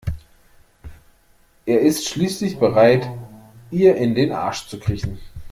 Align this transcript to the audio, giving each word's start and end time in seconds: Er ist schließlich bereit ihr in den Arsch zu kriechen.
Er 1.67 1.81
ist 1.81 2.07
schließlich 2.09 2.57
bereit 2.57 3.07
ihr 3.69 3.97
in 3.97 4.15
den 4.15 4.31
Arsch 4.31 4.67
zu 4.67 4.79
kriechen. 4.79 5.19